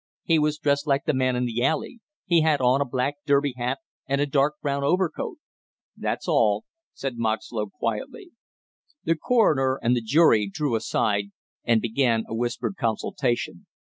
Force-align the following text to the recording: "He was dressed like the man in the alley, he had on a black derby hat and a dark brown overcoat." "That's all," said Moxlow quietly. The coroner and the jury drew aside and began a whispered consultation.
"He 0.23 0.39
was 0.39 0.57
dressed 0.57 0.87
like 0.87 1.05
the 1.05 1.13
man 1.13 1.35
in 1.35 1.45
the 1.45 1.61
alley, 1.63 1.99
he 2.25 2.41
had 2.41 2.59
on 2.59 2.81
a 2.81 2.85
black 2.85 3.17
derby 3.27 3.53
hat 3.55 3.77
and 4.07 4.19
a 4.19 4.25
dark 4.25 4.55
brown 4.59 4.83
overcoat." 4.83 5.37
"That's 5.95 6.27
all," 6.27 6.65
said 6.91 7.19
Moxlow 7.19 7.67
quietly. 7.67 8.31
The 9.03 9.15
coroner 9.15 9.79
and 9.83 9.95
the 9.95 10.01
jury 10.01 10.49
drew 10.51 10.75
aside 10.75 11.25
and 11.63 11.81
began 11.83 12.23
a 12.27 12.33
whispered 12.33 12.77
consultation. 12.79 13.67